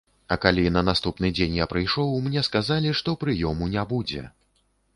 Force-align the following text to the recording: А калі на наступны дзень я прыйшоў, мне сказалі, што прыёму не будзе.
А 0.35 0.35
калі 0.45 0.61
на 0.77 0.81
наступны 0.87 1.29
дзень 1.37 1.53
я 1.59 1.67
прыйшоў, 1.75 2.09
мне 2.29 2.45
сказалі, 2.49 2.97
што 3.03 3.17
прыёму 3.25 3.71
не 3.77 3.87
будзе. 3.93 4.27